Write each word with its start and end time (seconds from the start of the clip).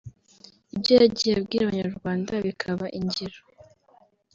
ibyo 0.75 0.93
yagiye 1.01 1.31
abwira 1.39 1.61
Abanyarwanda 1.63 2.31
bikaba 2.45 2.85
ingiro 2.99 3.39